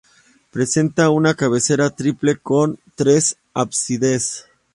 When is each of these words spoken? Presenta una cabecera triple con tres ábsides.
Presenta 0.49 1.11
una 1.11 1.35
cabecera 1.35 1.91
triple 1.91 2.37
con 2.37 2.79
tres 2.95 3.37
ábsides. 3.53 4.47